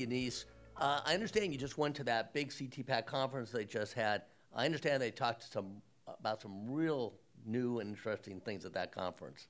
Yanis. 0.00 0.44
Uh, 0.76 1.00
I 1.04 1.14
understand 1.14 1.52
you 1.52 1.58
just 1.58 1.78
went 1.78 1.94
to 1.96 2.04
that 2.04 2.32
big 2.32 2.50
CTPAT 2.50 3.06
conference 3.06 3.50
they 3.50 3.64
just 3.64 3.92
had. 3.92 4.22
I 4.54 4.64
understand 4.64 5.02
they 5.02 5.10
talked 5.10 5.52
some 5.52 5.82
about 6.06 6.40
some 6.40 6.70
real 6.70 7.14
new 7.46 7.80
and 7.80 7.90
interesting 7.90 8.40
things 8.40 8.64
at 8.64 8.72
that 8.74 8.92
conference. 8.92 9.48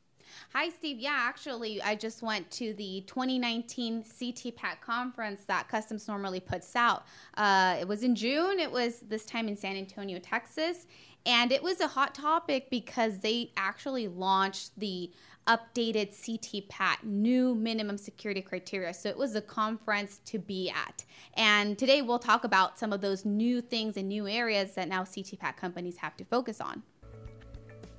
Hi, 0.53 0.69
Steve. 0.71 0.99
Yeah, 0.99 1.17
actually, 1.17 1.81
I 1.83 1.95
just 1.95 2.23
went 2.23 2.51
to 2.53 2.75
the 2.75 3.05
2019 3.07 4.03
CTPAT 4.03 4.81
conference 4.81 5.45
that 5.45 5.69
Customs 5.69 6.09
normally 6.09 6.41
puts 6.41 6.75
out. 6.77 7.05
Uh, 7.37 7.77
it 7.81 7.87
was 7.87 8.03
in 8.03 8.15
June. 8.15 8.59
It 8.59 8.71
was 8.71 9.01
this 9.01 9.25
time 9.25 9.49
in 9.49 9.57
San 9.57 9.77
Antonio, 9.77 10.19
Texas. 10.19 10.87
And 11.27 11.53
it 11.53 11.63
was 11.63 11.81
a 11.81 11.87
hot 11.87 12.15
topic 12.15 12.71
because 12.71 13.19
they 13.19 13.53
actually 13.57 14.09
launched 14.09 14.79
the 14.79 15.11
updated 15.47 16.15
CTPAT 16.15 17.03
new 17.03 17.55
minimum 17.55 17.99
security 17.99 18.41
criteria. 18.41 18.95
So 18.95 19.09
it 19.09 19.17
was 19.17 19.35
a 19.35 19.41
conference 19.41 20.21
to 20.27 20.39
be 20.39 20.71
at. 20.71 21.05
And 21.35 21.79
today 21.79 22.03
we'll 22.03 22.19
talk 22.19 22.45
about 22.45 22.79
some 22.79 22.93
of 22.93 23.01
those 23.01 23.25
new 23.25 23.61
things 23.61 23.97
and 23.97 24.09
new 24.09 24.29
areas 24.29 24.75
that 24.75 24.89
now 24.89 25.03
CTPAT 25.03 25.57
companies 25.57 25.97
have 25.99 26.17
to 26.19 26.25
focus 26.25 26.61
on. 26.61 26.83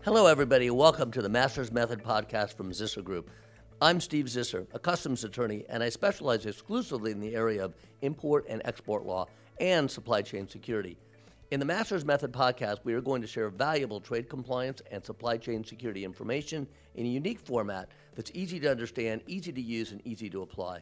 Hello, 0.04 0.26
everybody. 0.26 0.72
Welcome 0.72 1.12
to 1.12 1.22
the 1.22 1.30
Masters 1.30 1.72
Method 1.72 2.04
podcast 2.04 2.58
from 2.58 2.72
Zisser 2.72 3.04
Group. 3.04 3.30
I'm 3.80 4.02
Steve 4.02 4.26
Zisser, 4.26 4.66
a 4.73 4.80
customs 4.80 5.23
attorney, 5.23 5.64
and 5.70 5.84
I 5.84 5.90
specialize 5.90 6.48
exclusively 6.48 7.12
in 7.12 7.20
the 7.20 7.36
area 7.36 7.64
of 7.64 7.76
import 8.02 8.48
and 8.50 8.64
export 8.66 9.06
law 9.06 9.28
and 9.59 9.92
supply 9.92 10.23
chain 10.23 10.48
security. 10.48 10.98
In 11.52 11.59
the 11.59 11.68
Masters 11.68 12.04
Method 12.04 12.32
podcast, 12.32 12.80
we 12.84 12.95
are 12.95 13.02
going 13.02 13.22
to 13.22 13.28
share 13.28 13.52
valuable 13.52 14.02
trade 14.02 14.28
compliance 14.28 14.82
and 14.90 15.06
supply 15.06 15.38
chain 15.38 15.64
security 15.64 16.04
information 16.04 16.68
in 16.95 17.06
a 17.06 17.09
unique 17.09 17.40
format 17.40 17.88
that's 18.16 18.31
easy 18.34 18.59
to 18.59 18.72
understand, 18.72 19.22
easy 19.28 19.52
to 19.52 19.62
use, 19.62 19.92
and 19.92 20.02
easy 20.03 20.31
to 20.31 20.42
apply. 20.42 20.80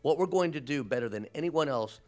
What 0.00 0.16
we're 0.16 0.24
going 0.24 0.52
to 0.52 0.62
do 0.62 0.82
better 0.82 1.10
than 1.10 1.26
anyone 1.34 1.68
else 1.68 2.00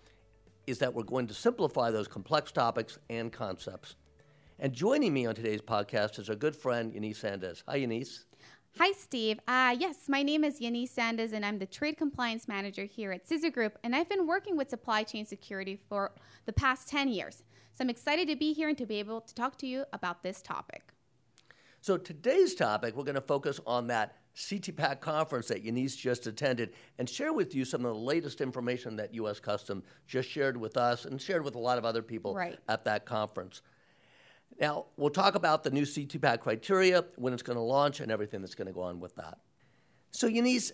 is 0.66 0.78
that 0.78 0.94
we're 0.94 1.02
going 1.02 1.26
to 1.26 1.34
simplify 1.34 1.90
those 1.90 2.08
complex 2.08 2.52
topics 2.52 2.98
and 3.10 3.30
concepts. 3.30 3.96
And 4.58 4.72
joining 4.72 5.12
me 5.12 5.26
on 5.26 5.34
today's 5.34 5.60
podcast 5.60 6.18
is 6.20 6.30
our 6.30 6.36
good 6.36 6.54
friend, 6.54 6.92
Yanis 6.94 7.20
Sandez. 7.20 7.64
Hi, 7.66 7.80
Yanis. 7.80 8.22
Hi, 8.78 8.92
Steve. 8.92 9.40
Uh, 9.48 9.74
yes, 9.76 10.08
my 10.08 10.22
name 10.22 10.44
is 10.44 10.60
Yanis 10.60 10.94
Sandez, 10.94 11.32
and 11.32 11.44
I'm 11.44 11.58
the 11.58 11.66
Trade 11.66 11.96
Compliance 11.96 12.46
Manager 12.46 12.84
here 12.84 13.10
at 13.10 13.28
Zisser 13.28 13.52
Group, 13.52 13.76
and 13.82 13.96
I've 13.96 14.08
been 14.08 14.28
working 14.28 14.56
with 14.56 14.70
supply 14.70 15.02
chain 15.02 15.26
security 15.26 15.80
for 15.88 16.12
the 16.46 16.52
past 16.52 16.88
10 16.88 17.08
years. 17.08 17.42
So 17.74 17.82
I'm 17.82 17.90
excited 17.90 18.28
to 18.28 18.36
be 18.36 18.52
here 18.52 18.68
and 18.68 18.78
to 18.78 18.86
be 18.86 19.00
able 19.00 19.22
to 19.22 19.34
talk 19.34 19.58
to 19.58 19.66
you 19.66 19.86
about 19.92 20.22
this 20.22 20.40
topic. 20.40 20.92
So 21.80 21.96
today's 21.96 22.54
topic, 22.54 22.96
we're 22.96 23.04
going 23.04 23.16
to 23.16 23.20
focus 23.20 23.58
on 23.66 23.88
that 23.88 24.16
CTPAT 24.36 25.00
conference 25.00 25.48
that 25.48 25.64
Yanis 25.64 25.96
just 25.96 26.28
attended 26.28 26.74
and 26.98 27.10
share 27.10 27.32
with 27.32 27.56
you 27.56 27.64
some 27.64 27.84
of 27.84 27.92
the 27.92 28.00
latest 28.00 28.40
information 28.40 28.94
that 28.96 29.14
U.S. 29.14 29.40
Custom 29.40 29.82
just 30.06 30.28
shared 30.28 30.56
with 30.56 30.76
us 30.76 31.06
and 31.06 31.20
shared 31.20 31.44
with 31.44 31.56
a 31.56 31.58
lot 31.58 31.76
of 31.76 31.84
other 31.84 32.02
people 32.02 32.34
right. 32.34 32.58
at 32.68 32.84
that 32.84 33.04
conference. 33.04 33.62
Now, 34.60 34.86
we'll 34.96 35.10
talk 35.10 35.34
about 35.34 35.64
the 35.64 35.70
new 35.70 35.82
CTPAT 35.82 36.40
criteria, 36.40 37.04
when 37.16 37.32
it's 37.32 37.42
going 37.42 37.56
to 37.56 37.62
launch, 37.62 38.00
and 38.00 38.10
everything 38.10 38.40
that's 38.40 38.54
going 38.54 38.68
to 38.68 38.72
go 38.72 38.82
on 38.82 39.00
with 39.00 39.16
that. 39.16 39.38
So, 40.10 40.28
Yanis, 40.28 40.72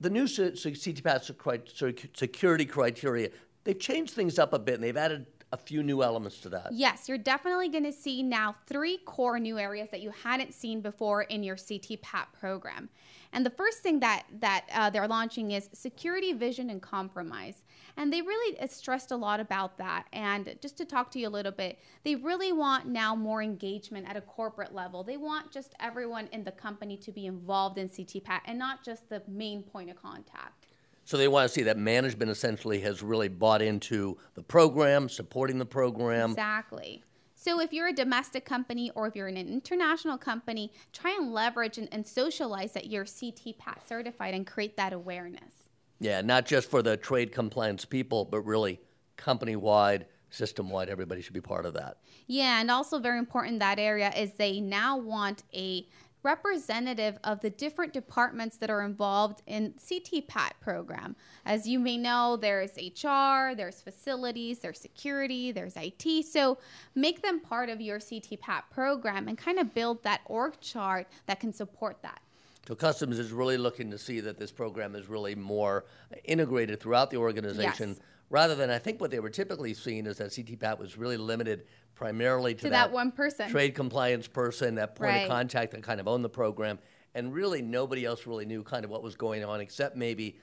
the 0.00 0.10
new 0.10 0.24
CTPAT 0.24 2.16
security 2.16 2.66
criteria, 2.66 3.30
they've 3.64 3.78
changed 3.78 4.14
things 4.14 4.38
up 4.38 4.52
a 4.52 4.58
bit 4.58 4.74
and 4.74 4.84
they've 4.84 4.96
added 4.96 5.26
a 5.52 5.56
few 5.56 5.82
new 5.82 6.02
elements 6.02 6.40
to 6.40 6.48
that. 6.48 6.68
Yes, 6.72 7.08
you're 7.08 7.18
definitely 7.18 7.68
going 7.68 7.84
to 7.84 7.92
see 7.92 8.22
now 8.22 8.56
three 8.66 8.98
core 8.98 9.38
new 9.38 9.58
areas 9.58 9.88
that 9.90 10.00
you 10.00 10.10
hadn't 10.10 10.52
seen 10.52 10.80
before 10.80 11.22
in 11.22 11.42
your 11.42 11.56
CTPAT 11.56 12.26
program. 12.38 12.88
And 13.32 13.46
the 13.46 13.50
first 13.50 13.78
thing 13.78 14.00
that 14.00 14.24
that 14.40 14.64
uh, 14.72 14.90
they're 14.90 15.08
launching 15.08 15.52
is 15.52 15.68
security, 15.72 16.32
vision, 16.32 16.70
and 16.70 16.82
compromise. 16.82 17.62
And 17.96 18.12
they 18.12 18.20
really 18.20 18.58
uh, 18.58 18.66
stressed 18.66 19.10
a 19.10 19.16
lot 19.16 19.40
about 19.40 19.78
that. 19.78 20.04
And 20.12 20.56
just 20.60 20.76
to 20.78 20.84
talk 20.84 21.10
to 21.12 21.18
you 21.18 21.28
a 21.28 21.30
little 21.30 21.52
bit, 21.52 21.78
they 22.04 22.14
really 22.14 22.52
want 22.52 22.86
now 22.86 23.14
more 23.14 23.42
engagement 23.42 24.08
at 24.08 24.16
a 24.16 24.20
corporate 24.20 24.74
level. 24.74 25.02
They 25.02 25.16
want 25.16 25.50
just 25.50 25.74
everyone 25.80 26.28
in 26.32 26.44
the 26.44 26.52
company 26.52 26.96
to 26.98 27.12
be 27.12 27.26
involved 27.26 27.78
in 27.78 27.88
CTPAT 27.88 28.40
and 28.44 28.58
not 28.58 28.84
just 28.84 29.08
the 29.08 29.22
main 29.26 29.62
point 29.62 29.90
of 29.90 29.96
contact. 29.96 30.66
So 31.04 31.16
they 31.16 31.28
want 31.28 31.48
to 31.48 31.54
see 31.54 31.62
that 31.62 31.78
management 31.78 32.30
essentially 32.32 32.80
has 32.80 33.02
really 33.02 33.28
bought 33.28 33.62
into 33.62 34.18
the 34.34 34.42
program, 34.42 35.08
supporting 35.08 35.58
the 35.58 35.64
program. 35.66 36.32
Exactly. 36.32 37.04
So 37.36 37.60
if 37.60 37.72
you're 37.72 37.86
a 37.86 37.92
domestic 37.92 38.44
company 38.44 38.90
or 38.96 39.06
if 39.06 39.14
you're 39.14 39.28
an 39.28 39.36
international 39.36 40.18
company, 40.18 40.72
try 40.92 41.12
and 41.12 41.32
leverage 41.32 41.78
and, 41.78 41.88
and 41.92 42.04
socialize 42.04 42.72
that 42.72 42.86
you're 42.86 43.04
CTPAT 43.04 43.86
certified 43.86 44.34
and 44.34 44.44
create 44.44 44.76
that 44.76 44.92
awareness. 44.92 45.65
Yeah, 45.98 46.20
not 46.20 46.46
just 46.46 46.70
for 46.70 46.82
the 46.82 46.96
trade 46.96 47.32
compliance 47.32 47.84
people, 47.84 48.24
but 48.24 48.40
really 48.42 48.80
company 49.16 49.56
wide, 49.56 50.06
system 50.30 50.68
wide, 50.68 50.88
everybody 50.88 51.22
should 51.22 51.32
be 51.32 51.40
part 51.40 51.66
of 51.66 51.74
that. 51.74 51.98
Yeah, 52.26 52.60
and 52.60 52.70
also 52.70 52.98
very 52.98 53.18
important 53.18 53.60
that 53.60 53.78
area 53.78 54.12
is 54.16 54.32
they 54.32 54.60
now 54.60 54.98
want 54.98 55.44
a 55.54 55.86
representative 56.26 57.16
of 57.22 57.40
the 57.40 57.50
different 57.50 57.92
departments 57.92 58.56
that 58.56 58.68
are 58.68 58.82
involved 58.82 59.42
in 59.46 59.72
CTPAT 59.74 60.50
program. 60.60 61.14
As 61.44 61.68
you 61.68 61.78
may 61.78 61.96
know, 61.96 62.36
there's 62.36 62.72
HR, 62.76 63.54
there's 63.54 63.80
facilities, 63.80 64.58
there's 64.58 64.80
security, 64.80 65.52
there's 65.52 65.76
IT. 65.76 66.26
So 66.26 66.58
make 66.96 67.22
them 67.22 67.38
part 67.38 67.68
of 67.68 67.80
your 67.80 68.00
CTPAT 68.00 68.62
program 68.72 69.28
and 69.28 69.38
kind 69.38 69.60
of 69.60 69.72
build 69.72 70.02
that 70.02 70.22
org 70.26 70.60
chart 70.60 71.06
that 71.26 71.38
can 71.38 71.52
support 71.52 72.02
that. 72.02 72.20
So 72.66 72.74
Customs 72.74 73.18
is 73.18 73.30
really 73.30 73.56
looking 73.56 73.90
to 73.92 73.98
see 73.98 74.20
that 74.20 74.38
this 74.38 74.50
program 74.50 74.96
is 74.96 75.08
really 75.08 75.34
more 75.34 75.84
integrated 76.24 76.80
throughout 76.80 77.10
the 77.10 77.16
organization. 77.16 77.90
Yes. 77.90 78.00
Rather 78.28 78.56
than, 78.56 78.70
I 78.70 78.78
think 78.78 79.00
what 79.00 79.12
they 79.12 79.20
were 79.20 79.30
typically 79.30 79.72
seeing 79.72 80.06
is 80.06 80.18
that 80.18 80.30
CTPAT 80.30 80.78
was 80.80 80.98
really 80.98 81.16
limited 81.16 81.66
primarily 81.94 82.54
to, 82.54 82.62
to 82.62 82.70
that, 82.70 82.86
that, 82.86 82.92
one 82.92 83.12
person, 83.12 83.48
trade 83.48 83.76
compliance 83.76 84.26
person, 84.26 84.74
that 84.74 84.96
point 84.96 85.12
right. 85.12 85.18
of 85.22 85.28
contact 85.28 85.72
that 85.72 85.82
kind 85.84 86.00
of 86.00 86.08
owned 86.08 86.24
the 86.24 86.28
program, 86.28 86.80
and 87.14 87.32
really 87.32 87.62
nobody 87.62 88.04
else 88.04 88.26
really 88.26 88.44
knew 88.44 88.64
kind 88.64 88.84
of 88.84 88.90
what 88.90 89.04
was 89.04 89.14
going 89.14 89.44
on 89.44 89.60
except 89.60 89.96
maybe 89.96 90.36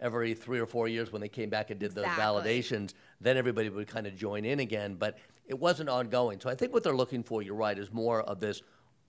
every 0.00 0.34
three 0.34 0.58
or 0.58 0.66
four 0.66 0.88
years 0.88 1.12
when 1.12 1.22
they 1.22 1.28
came 1.28 1.48
back 1.48 1.70
and 1.70 1.78
did 1.78 1.92
exactly. 1.92 2.10
those 2.10 2.20
validations, 2.20 2.94
then 3.20 3.36
everybody 3.36 3.68
would 3.68 3.86
kind 3.86 4.08
of 4.08 4.16
join 4.16 4.44
in 4.44 4.58
again. 4.58 4.96
But 4.96 5.16
it 5.46 5.56
wasn't 5.56 5.88
ongoing. 5.88 6.40
So 6.40 6.50
I 6.50 6.56
think 6.56 6.72
what 6.72 6.82
they're 6.82 6.96
looking 6.96 7.22
for, 7.22 7.40
you're 7.40 7.54
right, 7.54 7.78
is 7.78 7.92
more 7.92 8.22
of 8.22 8.40
this 8.40 8.62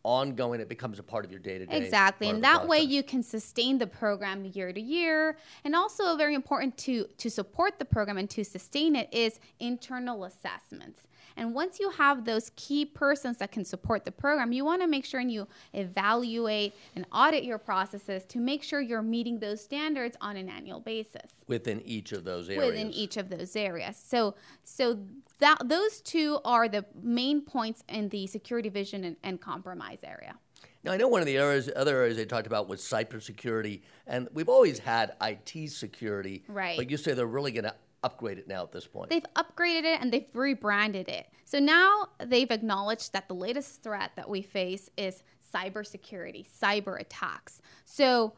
ongoing 0.04 0.60
it 0.60 0.68
becomes 0.68 1.00
a 1.00 1.04
part 1.04 1.24
of 1.24 1.32
your 1.32 1.40
day-to-day 1.40 1.78
exactly 1.78 2.30
and 2.30 2.44
that 2.44 2.68
way 2.68 2.80
you 2.80 3.02
can 3.02 3.24
sustain 3.24 3.78
the 3.78 3.88
program 3.88 4.44
year 4.46 4.74
to 4.74 4.82
year. 4.82 5.38
And 5.64 5.76
also 5.76 6.16
very 6.18 6.36
important 6.36 6.78
to 6.80 7.06
to 7.18 7.30
support 7.30 7.80
the 7.80 7.86
program 7.86 8.18
and 8.18 8.30
to 8.32 8.44
sustain 8.44 8.96
it 8.96 9.08
is 9.14 9.40
internal 9.60 10.26
assessments 10.26 11.08
and 11.38 11.54
once 11.54 11.80
you 11.80 11.90
have 11.92 12.26
those 12.26 12.52
key 12.56 12.86
persons 12.86 13.38
that 13.38 13.52
can 13.52 13.66
support 13.66 14.06
the 14.06 14.12
program, 14.12 14.52
you 14.52 14.66
want 14.66 14.82
to 14.82 14.88
make 14.88 15.06
sure 15.06 15.20
and 15.20 15.32
you 15.32 15.48
evaluate 15.74 16.74
and 16.96 17.06
audit 17.12 17.44
your 17.44 17.58
processes 17.58 18.24
to 18.26 18.40
make 18.40 18.64
sure 18.64 18.82
you're 18.82 19.02
meeting 19.02 19.40
those 19.40 19.64
standards 19.64 20.18
on 20.22 20.38
an 20.38 20.50
annual 20.50 20.80
basis. 20.80 21.32
Within 21.48 21.82
each 21.82 22.12
of 22.12 22.24
those 22.24 22.50
areas. 22.50 22.66
Within 22.66 22.92
each 22.92 23.18
of 23.18 23.30
those 23.30 23.56
areas. 23.56 23.98
So 23.98 24.36
so 24.64 25.00
that 25.40 25.58
those 25.66 26.02
two 26.02 26.40
are 26.46 26.68
the 26.68 26.86
main 27.02 27.42
points 27.42 27.84
in 27.90 28.10
the 28.10 28.28
security 28.28 28.70
vision 28.70 29.04
and, 29.04 29.16
and 29.24 29.42
compromise 29.42 30.00
area. 30.04 30.36
Now, 30.84 30.92
I 30.92 30.98
know 30.98 31.08
one 31.08 31.22
of 31.22 31.28
the 31.28 31.38
areas, 31.38 31.70
other 31.74 31.96
areas 31.98 32.18
they 32.18 32.26
talked 32.26 32.46
about 32.46 32.68
was 32.68 32.82
cybersecurity, 32.82 33.82
and 34.06 34.28
we've 34.34 34.50
always 34.50 34.80
had 34.80 35.14
IT 35.22 35.70
security. 35.72 36.44
Right. 36.50 36.78
But 36.78 36.90
you 36.90 36.98
say 36.98 37.14
they're 37.14 37.26
really 37.26 37.54
going 37.54 37.64
to 37.64 37.76
upgrade 38.04 38.38
it 38.38 38.48
now 38.48 38.64
at 38.64 38.72
this 38.72 38.88
point. 38.88 39.10
They've 39.10 39.26
upgraded 39.36 39.84
it 39.84 40.02
and 40.02 40.12
they've 40.12 40.28
rebranded 40.34 41.08
it. 41.08 41.28
So 41.46 41.60
now 41.60 42.10
they've 42.20 42.50
acknowledged 42.50 43.14
that 43.14 43.28
the 43.28 43.36
latest 43.36 43.84
threat 43.84 44.12
that 44.16 44.30
we 44.30 44.42
face 44.42 44.90
is 44.98 45.24
cybersecurity, 45.54 46.48
cyber 46.50 47.00
attacks. 47.00 47.62
So 47.86 48.34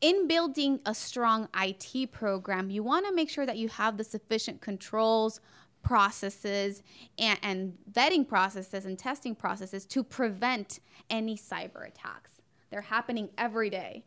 in 0.00 0.28
building 0.28 0.80
a 0.86 0.94
strong 0.94 1.48
IT 1.58 2.12
program, 2.12 2.70
you 2.70 2.82
want 2.82 3.06
to 3.06 3.14
make 3.14 3.30
sure 3.30 3.46
that 3.46 3.56
you 3.56 3.68
have 3.68 3.96
the 3.96 4.04
sufficient 4.04 4.60
controls, 4.60 5.40
processes, 5.82 6.82
and, 7.18 7.38
and 7.42 7.78
vetting 7.90 8.26
processes 8.26 8.84
and 8.84 8.98
testing 8.98 9.34
processes 9.34 9.84
to 9.86 10.04
prevent 10.04 10.80
any 11.10 11.36
cyber 11.36 11.86
attacks. 11.86 12.40
They're 12.70 12.82
happening 12.82 13.30
every 13.38 13.70
day. 13.70 14.04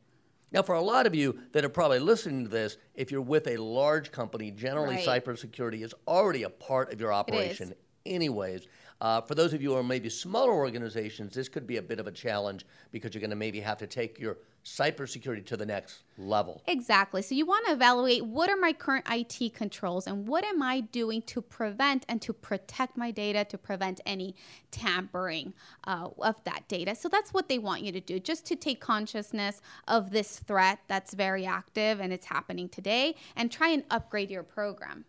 Now, 0.52 0.62
for 0.62 0.76
a 0.76 0.82
lot 0.82 1.08
of 1.08 1.16
you 1.16 1.40
that 1.54 1.64
are 1.64 1.70
probably 1.70 2.00
listening 2.00 2.44
to 2.44 2.50
this, 2.50 2.78
if 2.94 3.10
you're 3.12 3.22
with 3.22 3.48
a 3.48 3.58
large 3.58 4.12
company, 4.12 4.52
generally 4.52 4.96
Right. 4.98 5.24
cybersecurity 5.24 5.82
is 5.84 5.94
already 6.08 6.44
a 6.44 6.50
part 6.50 6.92
of 6.92 7.00
your 7.00 7.14
operation, 7.14 7.74
anyways. 8.06 8.68
Uh, 9.02 9.20
for 9.20 9.34
those 9.34 9.52
of 9.52 9.64
you 9.64 9.72
who 9.72 9.76
are 9.76 9.84
maybe 9.84 10.10
smaller 10.10 10.54
organizations, 10.54 11.34
this 11.34 11.50
could 11.50 11.66
be 11.66 11.78
a 11.78 11.82
bit 11.82 12.00
of 12.00 12.06
a 12.06 12.12
challenge 12.12 12.68
because 12.92 13.16
you're 13.16 13.20
going 13.20 13.32
to 13.32 13.36
maybe 13.36 13.60
have 13.60 13.80
to 13.80 13.88
take 13.88 14.20
your 14.20 14.38
cybersecurity 14.64 15.44
to 15.44 15.58
the 15.58 15.66
next 15.66 16.04
level. 16.20 16.62
Exactly. 16.68 17.24
So 17.24 17.34
you 17.34 17.48
want 17.48 17.66
to 17.66 17.74
evaluate 17.74 18.24
what 18.24 18.48
are 18.48 18.56
my 18.56 18.74
current 18.74 19.08
IT 19.10 19.56
controls 19.56 20.06
and 20.06 20.28
what 20.28 20.46
am 20.46 20.62
I 20.62 20.82
doing 20.82 21.24
to 21.24 21.42
prevent 21.42 22.06
and 22.08 22.22
to 22.22 22.32
protect 22.32 22.96
my 22.96 23.10
data, 23.10 23.44
to 23.46 23.58
prevent 23.58 24.02
any 24.06 24.36
tampering 24.70 25.56
uh, 25.86 26.10
of 26.20 26.44
that 26.44 26.68
data. 26.68 26.94
So 26.94 27.10
that's 27.10 27.34
what 27.34 27.50
they 27.50 27.58
want 27.58 27.82
you 27.82 27.92
to 27.94 28.02
do, 28.02 28.20
just 28.20 28.46
to 28.46 28.56
take 28.56 28.80
consciousness 28.80 29.62
of 29.88 30.12
this 30.12 30.38
threat 30.38 30.78
that's 30.88 31.16
very 31.16 31.44
active 31.44 32.00
and 32.00 32.14
it's 32.14 32.28
happening 32.28 32.70
today 32.70 33.16
and 33.36 33.52
try 33.52 33.70
and 33.70 33.84
upgrade 33.90 34.30
your 34.30 34.44
program. 34.44 35.06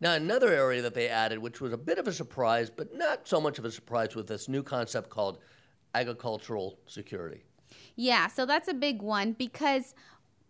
Now, 0.00 0.12
another 0.12 0.52
area 0.52 0.82
that 0.82 0.94
they 0.94 1.08
added, 1.08 1.38
which 1.38 1.60
was 1.60 1.72
a 1.72 1.78
bit 1.78 1.98
of 1.98 2.06
a 2.06 2.12
surprise, 2.12 2.70
but 2.70 2.94
not 2.94 3.26
so 3.26 3.40
much 3.40 3.58
of 3.58 3.64
a 3.64 3.70
surprise, 3.70 4.14
with 4.14 4.26
this 4.26 4.48
new 4.48 4.62
concept 4.62 5.08
called 5.08 5.38
agricultural 5.94 6.78
security. 6.86 7.44
Yeah, 7.96 8.26
so 8.26 8.44
that's 8.44 8.68
a 8.68 8.74
big 8.74 9.00
one 9.00 9.32
because 9.32 9.94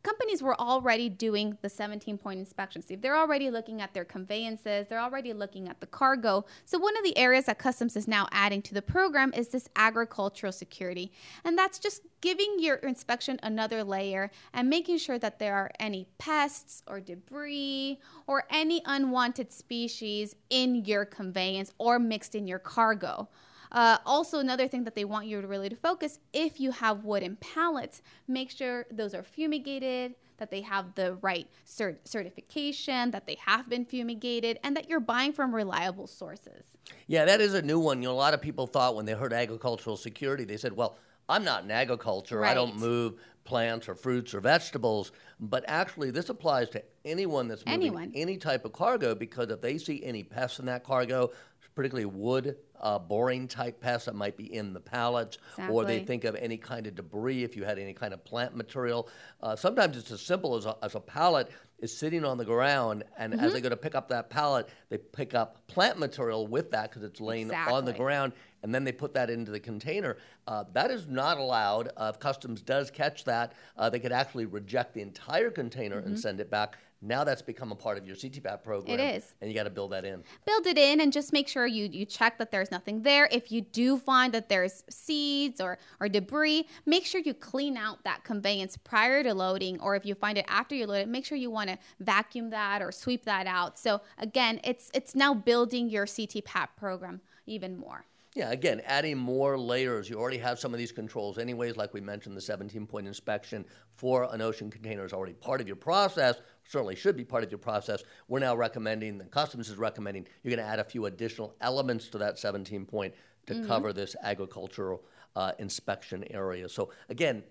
companies 0.06 0.41
were 0.41 0.58
already 0.61 1.08
doing 1.08 1.58
the 1.62 1.69
17 1.69 2.17
point 2.17 2.38
inspection. 2.38 2.81
See, 2.81 2.94
they're 2.94 3.17
already 3.17 3.50
looking 3.50 3.82
at 3.82 3.93
their 3.93 4.05
conveyances, 4.05 4.87
they're 4.87 5.00
already 5.00 5.32
looking 5.32 5.69
at 5.69 5.81
the 5.81 5.87
cargo. 5.87 6.44
So, 6.64 6.79
one 6.79 6.97
of 6.97 7.03
the 7.03 7.19
areas 7.19 7.47
that 7.47 7.58
Customs 7.58 7.97
is 7.97 8.06
now 8.06 8.29
adding 8.31 8.62
to 8.62 8.75
the 8.75 8.82
program 8.82 9.32
is 9.35 9.49
this 9.49 9.69
agricultural 9.75 10.53
security. 10.53 11.11
And 11.44 11.58
that's 11.58 11.81
just 11.81 12.03
giving 12.20 12.56
your 12.61 12.76
inspection 12.76 13.41
another 13.43 13.82
layer 13.82 14.31
and 14.55 14.70
making 14.70 14.99
sure 14.99 15.19
that 15.19 15.41
there 15.41 15.56
are 15.56 15.73
any 15.81 16.06
pests 16.19 16.85
or 16.87 17.00
debris 17.00 17.99
or 18.29 18.44
any 18.49 18.82
unwanted 18.87 19.53
species 19.53 20.37
in 20.50 20.85
your 20.85 21.05
conveyance 21.05 21.73
or 21.79 21.99
mixed 21.99 22.37
in 22.37 22.47
your 22.47 22.61
cargo. 22.61 23.29
Uh, 23.73 23.99
also, 24.07 24.39
another 24.39 24.69
thing 24.69 24.85
that 24.85 24.95
they 24.95 25.05
want 25.05 25.27
you 25.27 25.41
to 25.41 25.47
really 25.47 25.69
to 25.69 25.77
focus 25.77 26.19
if 26.33 26.61
you 26.61 26.71
have 26.71 27.05
wooden 27.05 27.37
pallets, 27.37 28.03
make 28.29 28.51
sure 28.51 28.87
those 28.91 29.15
are 29.15 29.23
fumigated, 29.23 30.15
that 30.39 30.51
they 30.51 30.61
have 30.61 30.95
the 30.95 31.15
right 31.17 31.49
cert- 31.67 31.99
certification, 32.05 33.11
that 33.11 33.27
they 33.27 33.37
have 33.47 33.69
been 33.69 33.85
fumigated, 33.85 34.59
and 34.63 34.77
that 34.77 34.89
you're 34.89 35.01
buying 35.01 35.33
from 35.33 35.55
reliable 35.55 36.07
sources. 36.07 36.65
Yeah, 37.07 37.25
that 37.25 37.41
is 37.41 37.55
a 37.55 37.63
new 37.63 37.79
one. 37.79 38.03
You 38.03 38.09
know, 38.09 38.15
a 38.15 38.17
lot 38.17 38.35
of 38.35 38.43
people 38.43 38.67
thought 38.67 38.95
when 38.95 39.07
they 39.07 39.13
heard 39.13 39.33
agricultural 39.33 39.97
security, 39.97 40.45
they 40.45 40.57
said, 40.57 40.75
well, 40.75 40.97
I'm 41.29 41.45
not 41.45 41.65
in 41.65 41.71
agriculture. 41.71 42.41
Right. 42.41 42.53
I 42.53 42.55
don't 42.55 42.79
move 42.79 43.15
plants 43.45 43.89
or 43.89 43.95
fruits 43.95 44.35
or 44.35 44.41
vegetables. 44.41 45.13
But 45.41 45.65
actually, 45.67 46.11
this 46.11 46.29
applies 46.29 46.69
to 46.71 46.83
anyone 47.05 47.49
that's 47.49 47.65
moving 47.65 47.81
anyone. 47.81 48.13
any 48.15 48.37
type 48.37 48.65
of 48.65 48.73
cargo 48.73 49.15
because 49.15 49.51
if 49.51 49.61
they 49.61 49.79
see 49.79 50.05
any 50.05 50.23
pests 50.23 50.59
in 50.59 50.67
that 50.67 50.85
cargo, 50.85 51.31
particularly 51.76 52.06
wood 52.06 52.56
uh, 52.81 52.99
boring 52.99 53.46
type 53.46 53.81
pests 53.81 54.06
that 54.06 54.14
might 54.14 54.37
be 54.37 54.52
in 54.52 54.73
the 54.73 54.81
pallets, 54.81 55.38
exactly. 55.52 55.75
or 55.75 55.84
they 55.84 56.00
think 56.00 56.25
of 56.25 56.34
any 56.37 56.56
kind 56.56 56.87
of 56.87 56.94
debris 56.94 57.44
if 57.44 57.56
you 57.56 57.64
had 57.64 57.78
any 57.78 57.93
kind 57.93 58.12
of 58.12 58.25
plant 58.25 58.56
material. 58.56 59.08
Uh, 59.43 59.55
sometimes 59.55 59.96
it's 59.96 60.11
as 60.11 60.20
simple 60.20 60.56
as 60.56 60.67
a, 60.67 60.76
as 60.82 60.94
a 60.94 61.00
pallet 61.00 61.50
is 61.78 61.96
sitting 61.96 62.25
on 62.25 62.38
the 62.38 62.44
ground, 62.44 63.05
and 63.19 63.34
mm-hmm. 63.34 63.44
as 63.44 63.52
they 63.52 63.61
go 63.61 63.69
to 63.69 63.76
pick 63.76 63.94
up 63.94 64.08
that 64.08 64.31
pallet, 64.31 64.69
they 64.88 64.96
pick 64.96 65.34
up 65.34 65.66
plant 65.67 65.99
material 65.99 66.47
with 66.47 66.71
that 66.71 66.91
because 66.91 67.03
it's 67.03 67.21
laying 67.21 67.47
exactly. 67.47 67.75
on 67.75 67.85
the 67.85 67.93
ground, 67.93 68.33
and 68.63 68.75
then 68.75 68.85
they 68.85 68.93
put 68.93 69.15
that 69.15 69.31
into 69.31 69.51
the 69.51 69.61
container. 69.61 70.17
Uh, 70.47 70.65
that 70.73 70.91
is 70.91 71.07
not 71.07 71.39
allowed. 71.39 71.91
Uh, 71.97 72.11
if 72.15 72.21
Customs 72.21 72.63
does 72.63 72.91
catch 72.91 73.25
that, 73.25 73.53
uh, 73.77 73.91
they 73.91 73.99
could 73.99 74.13
actually 74.13 74.47
reject 74.47 74.95
the 74.95 75.01
entire 75.01 75.51
container 75.51 75.99
mm-hmm. 75.99 76.09
and 76.09 76.19
send 76.19 76.41
it 76.41 76.51
back. 76.51 76.77
Now 77.03 77.25
that's 77.25 77.43
become 77.43 77.73
a 77.73 77.75
part 77.75 77.99
of 77.99 78.07
your 78.07 78.17
CTPAT 78.17 78.63
program. 78.63 78.99
It 78.99 79.17
is. 79.17 79.35
And 79.41 79.51
you 79.51 79.57
got 79.57 79.65
to 79.65 79.71
build 79.71 79.93
that 79.93 80.05
in. 80.05 80.23
Build 80.47 80.67
it 80.67 80.79
in 80.79 81.01
and 81.01 81.13
just 81.13 81.33
make 81.33 81.47
sure 81.47 81.67
you, 81.67 81.89
you 81.93 82.07
check 82.07 82.39
that 82.39 82.51
there's 82.51 82.71
nothing 82.71 83.03
there. 83.03 83.29
If 83.31 83.53
you 83.53 83.61
do 83.61 83.99
find 83.99 84.33
that 84.33 84.49
there's 84.49 84.83
seeds 84.89 85.61
or, 85.61 85.79
or 86.01 86.09
debris, 86.09 86.67
make 86.87 87.05
sure 87.05 87.21
you 87.21 87.35
clean 87.35 87.77
out 87.77 88.03
that 88.05 88.25
conveyance 88.25 88.79
prior 88.79 89.23
to 89.23 89.35
loading. 89.35 89.79
Or 89.81 89.95
if 89.95 90.07
you 90.07 90.15
find 90.15 90.39
it 90.39 90.47
after 90.49 90.75
you 90.75 90.87
load 90.87 91.01
it, 91.01 91.09
make 91.09 91.27
sure 91.27 91.37
you 91.37 91.51
want 91.51 91.69
to 91.69 91.79
vacuum 92.01 92.51
that 92.51 92.81
or 92.81 92.91
sweep 92.91 93.25
that 93.27 93.47
out. 93.47 93.79
So 93.79 94.01
again, 94.19 94.61
it's 94.65 94.91
it's 94.95 95.15
now 95.15 95.35
building 95.56 95.88
your 95.88 96.05
CTPAT 96.05 96.69
program 96.76 97.19
even 97.47 97.79
more. 97.79 98.05
Yeah, 98.35 98.50
again, 98.50 98.82
adding 98.85 99.17
more 99.17 99.58
layers. 99.58 100.11
You 100.11 100.17
already 100.17 100.37
have 100.37 100.58
some 100.58 100.75
of 100.75 100.79
these 100.79 100.93
controls, 100.93 101.38
anyways, 101.38 101.79
like 101.79 101.94
we 101.94 102.03
mentioned, 102.03 102.37
the 102.37 102.43
17 102.43 102.87
point 102.87 103.06
inspection 103.06 103.64
for 103.94 104.29
an 104.35 104.43
ocean 104.43 104.69
container 104.70 105.06
is 105.06 105.14
already 105.14 105.32
part 105.32 105.62
of 105.62 105.67
your 105.67 105.76
process, 105.76 106.37
certainly 106.69 106.94
should 106.94 107.17
be 107.17 107.25
part 107.25 107.43
of 107.43 107.50
your 107.50 107.58
process. 107.58 108.03
We're 108.29 108.41
now 108.41 108.55
recommending, 108.55 109.17
the 109.17 109.25
Customs 109.25 109.70
is 109.70 109.79
recommending, 109.79 110.26
you're 110.43 110.55
going 110.55 110.62
to 110.62 110.70
add 110.70 110.79
a 110.79 110.85
few 110.85 111.06
additional 111.06 111.55
elements 111.62 112.08
to 112.08 112.19
that 112.19 112.38
17 112.38 112.85
point 112.85 113.14
to 113.47 113.55
mm-hmm. 113.55 113.67
cover 113.67 113.94
this 113.94 114.14
agricultural 114.23 115.03
uh, 115.37 115.53
inspection 115.58 116.23
area. 116.31 116.69
So, 116.69 116.91
again, 117.08 117.44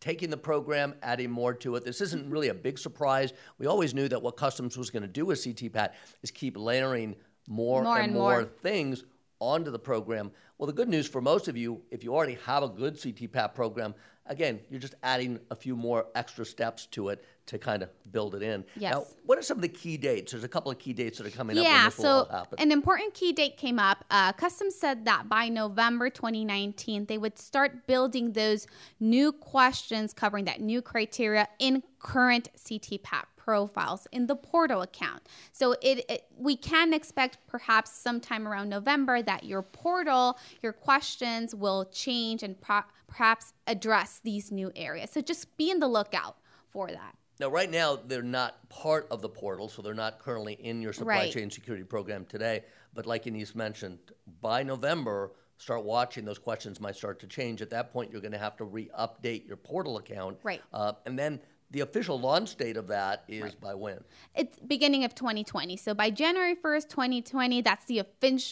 taking 0.00 0.30
the 0.30 0.36
program, 0.36 0.94
adding 1.02 1.30
more 1.30 1.54
to 1.54 1.76
it. 1.76 1.84
This 1.84 2.00
isn't 2.00 2.30
really 2.30 2.48
a 2.48 2.54
big 2.54 2.78
surprise. 2.78 3.32
We 3.58 3.66
always 3.66 3.94
knew 3.94 4.08
that 4.08 4.22
what 4.22 4.36
Customs 4.36 4.76
was 4.76 4.90
going 4.90 5.02
to 5.02 5.08
do 5.08 5.24
with 5.26 5.38
CTPAT 5.38 5.90
is 6.22 6.30
keep 6.30 6.56
layering 6.56 7.16
more, 7.48 7.82
more 7.82 7.96
and, 7.96 8.04
and 8.06 8.14
more, 8.14 8.32
more 8.32 8.44
things 8.44 9.04
onto 9.40 9.70
the 9.70 9.78
program. 9.78 10.30
Well, 10.58 10.66
the 10.66 10.72
good 10.72 10.88
news 10.88 11.06
for 11.08 11.20
most 11.20 11.48
of 11.48 11.56
you, 11.56 11.82
if 11.90 12.04
you 12.04 12.14
already 12.14 12.38
have 12.46 12.62
a 12.62 12.68
good 12.68 12.94
CTPAT 12.94 13.54
program, 13.54 13.94
again, 14.26 14.60
you're 14.70 14.80
just 14.80 14.94
adding 15.02 15.38
a 15.50 15.56
few 15.56 15.76
more 15.76 16.06
extra 16.14 16.44
steps 16.44 16.86
to 16.86 17.10
it 17.10 17.24
to 17.46 17.58
kind 17.58 17.82
of 17.82 17.90
build 18.10 18.34
it 18.34 18.42
in. 18.42 18.64
Yes. 18.76 18.94
Now, 18.94 19.04
what 19.26 19.38
are 19.38 19.42
some 19.42 19.58
of 19.58 19.62
the 19.62 19.68
key 19.68 19.96
dates? 19.96 20.32
There's 20.32 20.44
a 20.44 20.48
couple 20.48 20.72
of 20.72 20.78
key 20.78 20.94
dates 20.94 21.18
that 21.18 21.26
are 21.26 21.30
coming 21.30 21.56
yeah, 21.56 21.62
up. 21.62 21.68
Yeah, 21.68 21.88
so 21.90 22.46
an 22.58 22.72
important 22.72 23.12
key 23.12 23.32
date 23.32 23.56
came 23.58 23.78
up. 23.78 24.04
Uh, 24.10 24.32
Customs 24.32 24.74
said 24.74 25.04
that 25.04 25.28
by 25.28 25.48
November 25.48 26.08
2019, 26.08 27.06
they 27.06 27.18
would 27.18 27.38
start 27.38 27.86
building 27.86 28.32
those 28.32 28.66
new 28.98 29.30
questions 29.30 30.14
covering 30.14 30.46
that 30.46 30.60
new 30.60 30.80
criteria 30.80 31.48
in 31.58 31.82
current 31.98 32.48
CTPAT 32.56 33.24
profiles 33.44 34.06
in 34.10 34.26
the 34.26 34.34
portal 34.34 34.80
account. 34.80 35.22
So 35.52 35.72
it, 35.82 36.04
it, 36.08 36.24
we 36.36 36.56
can 36.56 36.94
expect 36.94 37.38
perhaps 37.46 37.92
sometime 37.92 38.48
around 38.48 38.70
November 38.70 39.20
that 39.22 39.44
your 39.44 39.60
portal, 39.60 40.38
your 40.62 40.72
questions 40.72 41.54
will 41.54 41.84
change 41.92 42.42
and 42.42 42.58
pro- 42.58 42.88
perhaps 43.06 43.52
address 43.66 44.20
these 44.24 44.50
new 44.50 44.72
areas. 44.74 45.10
So 45.10 45.20
just 45.20 45.56
be 45.58 45.70
in 45.70 45.78
the 45.78 45.88
lookout 45.88 46.36
for 46.70 46.88
that. 46.88 47.16
Now, 47.38 47.48
right 47.48 47.70
now, 47.70 47.96
they're 47.96 48.22
not 48.22 48.68
part 48.68 49.08
of 49.10 49.20
the 49.20 49.28
portal, 49.28 49.68
so 49.68 49.82
they're 49.82 49.92
not 49.92 50.20
currently 50.20 50.54
in 50.54 50.80
your 50.80 50.92
supply 50.92 51.14
right. 51.14 51.32
chain 51.32 51.50
security 51.50 51.84
program 51.84 52.24
today. 52.24 52.64
But 52.94 53.06
like 53.06 53.24
Denise 53.24 53.54
mentioned, 53.56 53.98
by 54.40 54.62
November, 54.62 55.32
start 55.58 55.84
watching, 55.84 56.24
those 56.24 56.38
questions 56.38 56.80
might 56.80 56.96
start 56.96 57.18
to 57.20 57.26
change. 57.26 57.60
At 57.60 57.70
that 57.70 57.92
point, 57.92 58.12
you're 58.12 58.20
going 58.20 58.32
to 58.32 58.38
have 58.38 58.56
to 58.58 58.64
re 58.64 58.88
update 58.98 59.46
your 59.46 59.56
portal 59.56 59.98
account. 59.98 60.38
Right. 60.44 60.62
Uh, 60.72 60.92
and 61.06 61.18
then 61.18 61.40
the 61.70 61.80
official 61.80 62.20
launch 62.20 62.56
date 62.56 62.76
of 62.76 62.88
that 62.88 63.24
is 63.28 63.42
right. 63.42 63.60
by 63.60 63.74
when? 63.74 64.04
It's 64.34 64.58
beginning 64.58 65.04
of 65.04 65.14
2020. 65.14 65.76
So 65.76 65.94
by 65.94 66.10
January 66.10 66.54
1st, 66.54 66.88
2020, 66.88 67.62
that's 67.62 67.86
the 67.86 68.02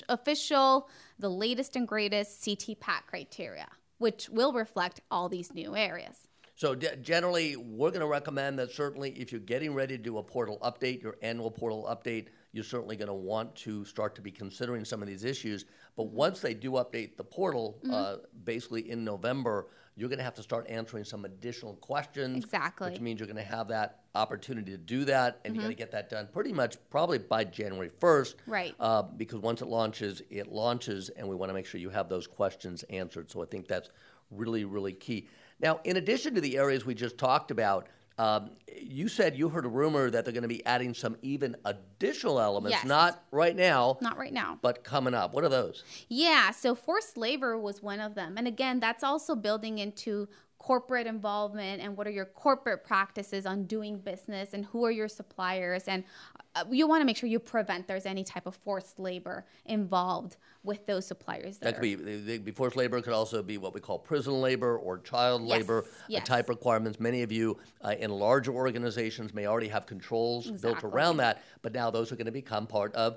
official, 0.09 0.88
the 1.19 1.29
latest 1.29 1.76
and 1.76 1.87
greatest 1.87 2.44
CT 2.44 2.62
CTPAT 2.62 3.06
criteria, 3.06 3.69
which 3.99 4.29
will 4.29 4.53
reflect 4.53 5.00
all 5.11 5.29
these 5.29 5.53
new 5.53 5.77
areas. 5.77 6.29
So 6.55 6.75
d- 6.75 6.89
generally, 7.01 7.56
we're 7.56 7.91
going 7.91 8.01
to 8.01 8.06
recommend 8.06 8.59
that 8.59 8.71
certainly 8.71 9.11
if 9.11 9.32
you're 9.32 9.41
getting 9.41 9.75
ready 9.75 9.97
to 9.97 10.03
do 10.03 10.19
a 10.19 10.23
portal 10.23 10.59
update, 10.63 11.03
your 11.03 11.17
annual 11.23 11.51
portal 11.51 11.89
update, 11.91 12.27
you're 12.53 12.65
certainly 12.65 12.97
going 12.97 13.09
to 13.09 13.15
want 13.15 13.55
to 13.56 13.85
start 13.85 14.15
to 14.17 14.21
be 14.21 14.31
considering 14.31 14.85
some 14.85 15.01
of 15.01 15.09
these 15.09 15.25
issues. 15.25 15.65
But 15.97 16.09
once 16.09 16.41
they 16.41 16.55
do 16.55 16.73
update 16.73 17.17
the 17.17 17.25
portal, 17.25 17.79
mm-hmm. 17.82 17.94
uh, 17.94 18.17
basically 18.44 18.91
in 18.91 19.05
November, 19.05 19.69
you're 19.97 20.09
going 20.09 20.19
to 20.19 20.25
have 20.25 20.35
to 20.35 20.43
start 20.43 20.67
answering 20.69 21.05
some 21.05 21.25
additional 21.25 21.75
questions. 21.77 22.44
Exactly. 22.44 22.91
Which 22.91 23.01
means 23.01 23.21
you're 23.21 23.27
going 23.27 23.37
to 23.37 23.43
have 23.43 23.69
that 23.69 24.01
opportunity 24.15 24.73
to 24.73 24.79
do 24.79 25.05
that, 25.06 25.41
and 25.44 25.53
mm-hmm. 25.53 25.55
you're 25.55 25.65
going 25.65 25.77
to 25.77 25.79
get 25.79 25.93
that 25.93 26.11
done 26.11 26.29
pretty 26.32 26.53
much 26.53 26.77
probably 26.91 27.19
by 27.19 27.44
January 27.44 27.91
1st. 28.01 28.35
Right. 28.47 28.75
Uh, 28.79 29.03
because 29.03 29.41
once 29.41 29.63
it 29.63 29.69
launches, 29.69 30.23
it 30.31 30.49
launches, 30.51 31.09
and 31.11 31.29
we 31.29 31.37
want 31.37 31.51
to 31.51 31.55
make 31.55 31.67
sure 31.67 31.81
you 31.81 31.91
have 31.91 32.09
those 32.09 32.27
questions 32.27 32.85
answered. 32.85 33.31
So 33.31 33.43
I 33.43 33.47
think 33.47 33.69
that's 33.69 33.91
really, 34.31 34.65
really 34.65 34.93
key. 34.93 35.29
Now, 35.62 35.81
in 35.84 35.96
addition 35.96 36.34
to 36.34 36.40
the 36.40 36.58
areas 36.58 36.84
we 36.84 36.94
just 36.94 37.16
talked 37.16 37.50
about, 37.50 37.88
um, 38.19 38.50
you 38.81 39.08
said 39.08 39.36
you 39.36 39.48
heard 39.48 39.64
a 39.64 39.69
rumor 39.69 40.10
that 40.10 40.24
they're 40.24 40.34
going 40.34 40.42
to 40.42 40.48
be 40.48 40.64
adding 40.66 40.92
some 40.92 41.16
even 41.22 41.56
additional 41.64 42.40
elements, 42.40 42.78
yes. 42.78 42.84
not 42.84 43.24
right 43.31 43.56
now. 43.56 43.96
Not 44.00 44.19
right 44.19 44.32
now. 44.32 44.58
But 44.60 44.84
coming 44.84 45.14
up. 45.14 45.32
What 45.32 45.44
are 45.44 45.48
those? 45.48 45.82
Yeah, 46.08 46.50
so 46.50 46.74
forced 46.74 47.16
labor 47.16 47.56
was 47.56 47.82
one 47.82 48.00
of 48.00 48.14
them. 48.14 48.36
And 48.36 48.46
again, 48.46 48.81
that's 48.81 49.02
also 49.02 49.34
building 49.34 49.78
into 49.78 50.28
corporate 50.62 51.08
involvement 51.08 51.82
and 51.82 51.96
what 51.96 52.06
are 52.06 52.10
your 52.10 52.24
corporate 52.24 52.84
practices 52.84 53.46
on 53.46 53.64
doing 53.64 53.98
business 53.98 54.54
and 54.54 54.64
who 54.66 54.84
are 54.84 54.92
your 54.92 55.08
suppliers 55.08 55.88
and 55.88 56.04
uh, 56.54 56.62
you 56.70 56.86
want 56.86 57.00
to 57.00 57.04
make 57.04 57.16
sure 57.16 57.28
you 57.28 57.40
prevent 57.40 57.88
there's 57.88 58.06
any 58.06 58.22
type 58.22 58.46
of 58.46 58.54
forced 58.54 59.00
labor 59.00 59.44
involved 59.66 60.36
with 60.62 60.86
those 60.86 61.04
suppliers. 61.04 61.58
That, 61.58 61.74
that 61.74 61.81
could 61.81 62.44
be, 62.44 62.52
forced 62.52 62.76
labor. 62.76 63.00
Could 63.00 63.12
also 63.12 63.42
be 63.42 63.58
what 63.58 63.74
we 63.74 63.81
call 63.81 63.98
prison 63.98 64.34
labor 64.40 64.78
or 64.78 64.98
child 64.98 65.42
yes, 65.42 65.58
labor 65.58 65.86
yes. 66.06 66.24
type 66.28 66.48
requirements. 66.48 67.00
Many 67.00 67.22
of 67.22 67.32
you 67.32 67.58
uh, 67.82 67.94
in 67.98 68.10
larger 68.10 68.52
organizations 68.52 69.34
may 69.34 69.46
already 69.46 69.69
have 69.69 69.86
controls 69.86 70.46
exactly. 70.46 70.81
built 70.81 70.94
around 70.94 71.16
that, 71.16 71.42
but 71.62 71.72
now 71.72 71.90
those 71.90 72.12
are 72.12 72.16
going 72.16 72.26
to 72.26 72.32
become 72.32 72.69
part 72.69 72.94
of 72.94 73.16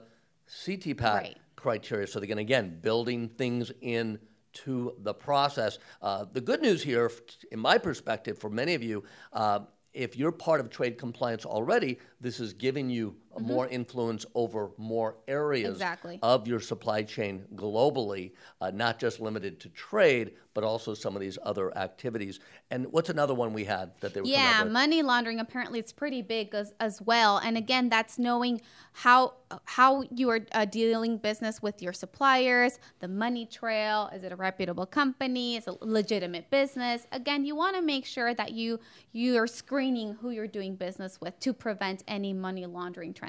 CTPAT. 0.49 1.01
Right. 1.01 1.37
criteria. 1.55 2.07
So 2.07 2.19
they're 2.19 2.27
going 2.27 2.37
to, 2.37 2.41
again, 2.41 2.79
building 2.81 3.29
things 3.29 3.71
in 3.81 4.17
to 4.55 4.93
the 4.99 5.13
process. 5.13 5.79
Uh, 6.01 6.25
the 6.31 6.41
good 6.41 6.61
news 6.61 6.81
here, 6.81 7.11
in 7.51 7.59
my 7.59 7.77
perspective, 7.77 8.37
for 8.37 8.49
many 8.49 8.73
of 8.73 8.83
you, 8.83 9.03
uh, 9.33 9.59
if 9.93 10.17
you're 10.17 10.31
part 10.31 10.59
of 10.59 10.69
trade 10.69 10.97
compliance 10.97 11.45
already, 11.45 11.99
this 12.19 12.39
is 12.39 12.53
giving 12.53 12.89
you 12.89 13.15
mm-hmm. 13.35 13.47
more 13.47 13.67
influence 13.67 14.25
over 14.35 14.71
more 14.77 15.17
areas 15.27 15.73
exactly. 15.73 16.19
of 16.21 16.47
your 16.47 16.59
supply 16.59 17.03
chain 17.03 17.45
globally, 17.55 18.31
uh, 18.61 18.71
not 18.71 18.99
just 18.99 19.19
limited 19.19 19.59
to 19.61 19.69
trade, 19.69 20.31
but 20.55 20.63
also 20.63 20.93
some 20.93 21.15
of 21.15 21.21
these 21.21 21.37
other 21.43 21.77
activities. 21.77 22.39
And 22.71 22.87
what's 22.91 23.09
another 23.09 23.33
one 23.33 23.53
we 23.53 23.65
had 23.65 23.91
that 23.99 24.13
they 24.13 24.21
were 24.21 24.27
yeah, 24.27 24.63
money 24.63 25.01
laundering. 25.01 25.39
Apparently, 25.39 25.79
it's 25.79 25.91
pretty 25.91 26.21
big 26.21 26.55
as, 26.55 26.73
as 26.79 27.01
well. 27.01 27.37
And 27.37 27.57
again, 27.57 27.89
that's 27.89 28.17
knowing 28.17 28.61
how 28.93 29.33
how 29.65 30.03
you 30.09 30.29
are 30.29 30.39
uh, 30.53 30.65
dealing 30.65 31.17
business 31.17 31.61
with 31.61 31.81
your 31.81 31.93
suppliers, 31.93 32.79
the 32.99 33.07
money 33.07 33.45
trail. 33.45 34.09
Is 34.13 34.23
it 34.23 34.31
a 34.31 34.35
reputable 34.35 34.85
company? 34.85 35.57
Is 35.57 35.67
it 35.67 35.77
a 35.81 35.85
legitimate 35.85 36.49
business? 36.49 37.05
Again, 37.11 37.45
you 37.45 37.55
want 37.55 37.75
to 37.75 37.81
make 37.81 38.05
sure 38.05 38.33
that 38.33 38.53
you 38.53 38.79
you 39.11 39.37
are 39.37 39.47
screening 39.47 40.13
who 40.13 40.29
you're 40.31 40.47
doing 40.47 40.75
business 40.75 41.19
with 41.19 41.37
to 41.41 41.53
prevent 41.53 42.03
any 42.07 42.33
money 42.33 42.65
laundering 42.65 43.13
transactions. 43.13 43.24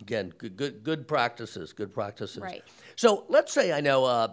Again, 0.00 0.32
good 0.38 0.56
good, 0.56 0.82
good 0.82 1.08
practices. 1.08 1.72
Good 1.72 1.92
practices. 1.92 2.42
Right. 2.42 2.62
So 2.96 3.24
let's 3.28 3.52
say 3.52 3.72
I 3.72 3.80
know 3.80 4.04
uh, 4.04 4.28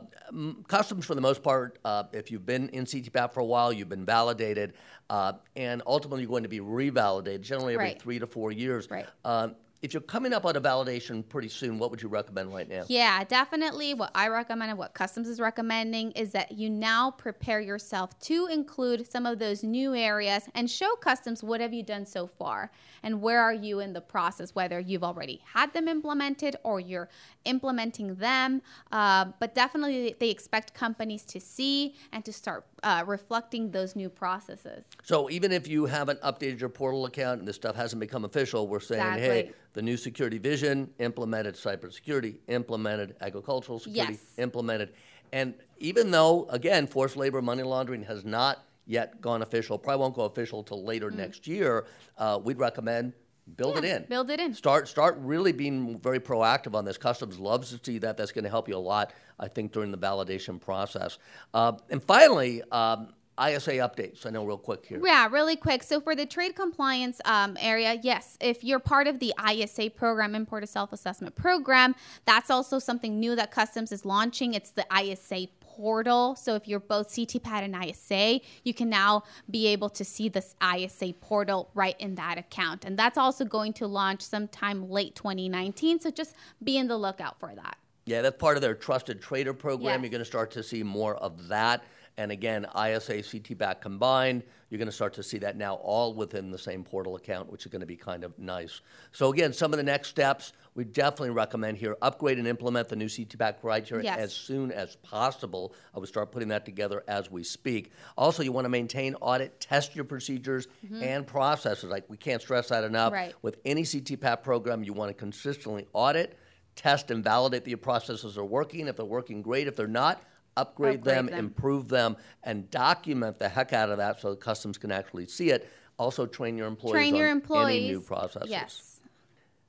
customs 0.68 1.06
for 1.06 1.16
the 1.16 1.22
most 1.22 1.44
part. 1.44 1.80
Uh, 1.84 2.04
if 2.13 2.32
you've 2.32 2.46
been 2.46 2.70
in 2.70 2.86
CTPAT 2.86 3.34
for 3.34 3.40
a 3.40 3.46
while, 3.46 3.74
you've 3.74 3.90
been 3.90 4.06
validated, 4.06 4.74
uh, 5.10 5.34
and 5.56 5.82
ultimately 5.86 6.22
you're 6.22 6.30
going 6.30 6.44
to 6.44 6.50
be 6.50 6.60
revalidated, 6.60 7.42
generally 7.42 7.74
every 7.74 7.86
right. 7.88 8.02
three 8.02 8.20
to 8.20 8.28
four 8.28 8.52
years. 8.52 8.90
Right. 8.90 9.08
Um, 9.25 9.56
if 9.84 9.94
you're 9.94 10.02
coming 10.02 10.32
up 10.32 10.46
on 10.46 10.56
a 10.56 10.62
validation 10.62 11.28
pretty 11.28 11.50
soon, 11.50 11.78
what 11.78 11.92
would 11.92 12.02
you 12.02 12.08
recommend 12.08 12.54
right 12.54 12.70
now? 12.70 12.86
Yeah, 12.88 13.22
definitely. 13.25 13.94
What 13.94 14.12
I 14.16 14.30
recommend 14.30 14.70
and 14.70 14.80
what 14.80 14.94
Customs 14.94 15.28
is 15.28 15.42
recommending 15.42 16.12
is 16.13 16.32
that 16.32 16.54
you 16.54 16.70
now 16.70 17.12
prepare 17.12 17.60
yourself 17.60 18.18
to 18.22 18.48
include 18.48 19.12
some 19.12 19.25
of 19.25 19.40
those 19.40 19.62
new 19.62 19.94
areas 19.94 20.46
and 20.56 20.72
show 20.72 20.96
Customs 20.96 21.44
what 21.44 21.60
have 21.60 21.74
you 21.74 21.84
done 21.84 22.06
so 22.06 22.25
far 22.25 22.72
and 23.04 23.22
where 23.22 23.42
are 23.42 23.54
you 23.54 23.82
in 23.82 23.92
the 23.92 24.00
process, 24.00 24.56
whether 24.56 24.80
you've 24.80 25.04
already 25.04 25.42
had 25.54 25.74
them 25.74 25.90
implemented 25.90 26.56
or 26.63 26.80
you're 26.80 27.10
implementing 27.44 28.16
them. 28.16 28.62
Uh, 28.90 29.25
but 29.42 29.54
definitely, 29.54 30.16
they 30.18 30.30
expect 30.30 30.74
companies 30.74 31.25
to 31.25 31.42
see 31.42 31.96
and 32.13 32.24
to 32.24 32.32
start 32.32 32.66
uh, 32.84 33.04
reflecting 33.06 33.72
those 33.72 33.98
new 33.98 34.10
processes. 34.10 34.86
So 35.04 35.30
even 35.30 35.52
if 35.52 35.68
you 35.68 35.86
haven't 35.88 36.22
updated 36.22 36.62
your 36.62 36.70
portal 36.70 37.06
account 37.06 37.40
and 37.40 37.48
this 37.48 37.58
stuff 37.58 37.75
hasn't 37.75 38.00
become 38.00 38.24
official, 38.24 38.68
we're 38.68 38.80
saying, 38.80 39.02
exactly. 39.02 39.25
hey, 39.28 39.52
the 39.74 39.82
new 39.82 39.98
security 39.98 40.38
vision 40.38 40.89
implemented 41.00 41.56
cybersecurity, 41.56 42.38
implemented 42.48 43.15
agricultural 43.22 43.80
security, 43.80 44.13
yes. 44.13 44.34
implemented. 44.38 44.94
And 45.32 45.56
even 45.80 46.12
though, 46.12 46.46
again, 46.50 46.86
forced 46.88 47.18
labor 47.18 47.42
money 47.42 47.63
laundering 47.63 48.03
has 48.03 48.24
not 48.24 48.63
yet 48.86 49.20
gone 49.20 49.42
official, 49.42 49.77
probably 49.80 50.01
won't 50.01 50.15
go 50.15 50.24
official 50.24 50.63
till 50.63 50.84
later 50.84 51.10
mm. 51.10 51.15
next 51.15 51.48
year, 51.48 51.86
uh, 52.18 52.39
we'd 52.42 52.60
recommend 52.60 53.13
build 53.58 53.84
yeah, 53.84 53.92
it 53.92 54.01
in. 54.01 54.06
Build 54.08 54.30
it 54.30 54.39
in. 54.39 54.53
Start 54.53 54.88
start 54.88 55.18
really 55.20 55.51
being 55.51 56.00
very 56.00 56.20
proactive 56.20 56.75
on 56.75 56.86
this. 56.86 56.98
Customs 56.98 57.39
loves 57.39 57.72
to 57.72 57.80
see 57.84 57.98
that. 57.98 58.15
That's 58.15 58.32
going 58.32 58.44
to 58.44 58.50
help 58.50 58.70
you 58.70 58.75
a 58.75 58.77
lot, 58.77 59.12
I 59.39 59.48
think, 59.48 59.72
during 59.74 59.92
the 59.92 59.98
validation 59.98 60.62
process. 60.62 61.18
Uh, 61.53 61.74
and 61.89 62.01
finally. 62.01 62.62
Um, 62.72 63.13
ISA 63.40 63.72
updates. 63.74 64.25
I 64.25 64.30
know 64.30 64.46
real 64.46 64.58
quick 64.58 64.86
here. 64.86 65.02
Yeah, 65.04 65.28
really 65.28 65.56
quick. 65.56 65.84
So 65.84 66.00
for 66.00 66.16
the 66.16 66.25
trade 66.25 66.56
compliance 66.56 67.20
um, 67.25 67.58
area, 67.60 68.00
yes, 68.02 68.38
if 68.40 68.63
you're 68.63 68.80
part 68.80 69.08
of 69.08 69.20
the 69.20 69.34
ISA 69.50 69.90
program, 69.92 70.36
Importer 70.36 70.68
Self 70.68 70.94
Assessment 70.94 71.36
Program, 71.36 71.96
that's 72.25 72.50
also 72.50 72.78
something 72.80 73.20
new 73.20 73.36
that 73.36 73.52
Customs 73.52 73.92
is 73.92 74.06
launching. 74.06 74.54
It's 74.54 74.72
the 74.72 74.86
ISA 74.96 75.48
portal. 75.62 76.36
So 76.36 76.56
if 76.56 76.68
you're 76.68 76.80
both 76.80 77.10
CTPAT 77.10 77.63
and 77.63 77.75
ISA, 77.75 78.42
you 78.63 78.74
can 78.74 78.90
now 78.90 79.24
be 79.50 79.68
able 79.68 79.90
to 79.90 80.06
see 80.06 80.30
this 80.30 80.56
ISA 80.63 81.13
portal 81.20 81.72
right 81.74 81.96
in 82.00 82.16
that 82.16 82.38
account. 82.38 82.86
And 82.86 82.98
that's 82.98 83.18
also 83.18 83.46
going 83.46 83.74
to 83.74 83.88
launch 83.88 84.22
sometime 84.22 84.90
late 84.90 85.16
2019. 85.16 86.00
So 86.00 86.12
just 86.12 86.36
be 86.63 86.78
in 86.78 86.88
the 86.88 86.98
lookout 86.98 87.40
for 87.40 87.56
that. 87.56 87.78
Yeah, 88.06 88.22
that's 88.22 88.38
part 88.38 88.58
of 88.58 88.62
their 88.62 88.75
trusted 88.75 89.22
trader 89.22 89.54
program. 89.54 90.02
Yes. 90.02 90.02
You're 90.02 90.12
going 90.12 90.20
to 90.20 90.25
start 90.25 90.52
to 90.52 90.63
see 90.63 90.84
more 90.84 91.16
of 91.16 91.48
that. 91.48 91.84
And 92.17 92.32
again, 92.32 92.65
ISA, 92.75 93.24
CTPAT 93.24 93.82
combined, 93.82 94.43
you're 94.70 94.77
going 94.77 94.88
to 94.88 94.91
start 94.91 95.13
to 95.15 95.24
see 95.24 95.39
that 95.39 95.58
now 95.58 95.75
all 95.75 96.13
within 96.13 96.51
the 96.51 96.58
same 96.58 96.84
portal 96.84 97.15
account, 97.15 97.51
which 97.51 97.65
is 97.65 97.72
going 97.72 97.82
to 97.82 97.88
be 97.88 97.96
kind 97.96 98.24
of 98.24 98.38
nice. 98.38 98.82
So 99.12 99.32
again, 99.32 99.53
some 99.53 99.74
of 99.74 99.77
the 99.77 99.84
next 99.84 100.10
steps 100.10 100.53
we 100.75 100.84
definitely 100.84 101.32
recommend 101.32 101.77
here 101.77 101.96
upgrade 102.01 102.39
and 102.39 102.48
implement 102.48 102.89
the 102.89 102.96
new 102.96 103.05
CTPAT 103.05 103.62
criteria 103.62 104.05
yes. 104.05 104.20
as 104.20 104.34
soon 104.34 104.72
as 104.72 104.96
possible. 104.98 105.74
I 105.96 106.00
would 106.00 106.10
start 106.10 106.32
putting 106.32 106.50
that 106.50 106.65
together 106.65 107.03
as 107.08 107.29
we 107.29 107.43
speak. 107.43 107.91
Also, 108.17 108.41
you 108.43 108.51
want 108.51 108.65
to 108.65 108.70
maintain, 108.70 109.15
audit, 109.15 109.60
test 109.60 109.96
your 109.96 110.05
procedures 110.05 110.67
mm-hmm. 110.86 111.03
and 111.03 111.27
processes. 111.27 111.89
Like 111.89 112.10
we 112.10 112.17
can't 112.17 112.41
stress 112.41 112.70
that 112.70 112.84
enough. 112.84 113.13
Right. 113.13 113.34
With 113.41 113.58
any 113.65 113.84
CTPAT 113.84 114.43
program, 114.43 114.84
you 114.84 114.93
want 114.93 115.10
to 115.10 115.13
consistently 115.13 115.88
audit, 115.93 116.38
test, 116.75 117.12
and 117.12 117.24
validate 117.24 117.63
that 117.63 117.70
your 117.70 117.77
processes 117.77 118.38
are 118.38 118.46
working. 118.46 118.88
If 118.88 118.98
they're 118.98 119.05
working, 119.05 119.41
great. 119.41 119.67
If 119.67 119.75
they're 119.75 119.88
not, 119.88 120.24
upgrade, 120.57 121.00
upgrade 121.00 121.15
them, 121.15 121.25
them, 121.27 121.38
improve 121.39 121.88
them, 121.88 122.17
and 122.43 122.69
document 122.69 123.39
the 123.39 123.50
heck 123.50 123.74
out 123.74 123.89
of 123.89 123.98
that 123.98 124.19
so 124.19 124.31
the 124.31 124.36
customs 124.36 124.77
can 124.77 124.91
actually 124.91 125.27
see 125.27 125.50
it. 125.50 125.69
Also, 125.98 126.25
train 126.25 126.57
your 126.57 126.67
employees 126.67 126.93
train 126.93 127.15
your 127.15 127.29
on 127.29 127.38
employees. 127.38 127.83
any 127.83 127.91
new 127.91 128.01
processes. 128.01 128.50
Yes. 128.50 128.93